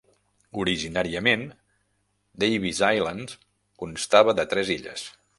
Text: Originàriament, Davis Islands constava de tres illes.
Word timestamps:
Originàriament, 0.61 1.43
Davis 2.43 2.81
Islands 2.99 3.35
constava 3.83 4.35
de 4.41 4.47
tres 4.55 4.73
illes. 4.77 5.05